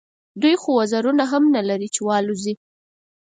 دوی 0.41 0.55
خو 0.61 0.69
وزرونه 0.79 1.23
هم 1.31 1.43
نه 1.55 1.61
لري 1.69 1.87
چې 1.95 2.01
والوزي. 2.07 2.53